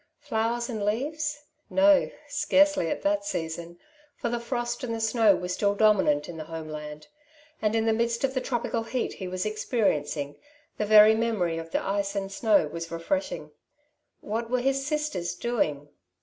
[0.17, 1.43] Flowers and leaves?
[1.69, 3.77] no, scarcely at that season,
[4.15, 7.05] for the frost and the snow were still dominant in the home land;
[7.61, 10.37] and in the midst of the tropical heat he was experiencing,
[10.79, 13.51] the very memory of the ice and snow was refresh ing.
[14.21, 15.87] What were his sisters doing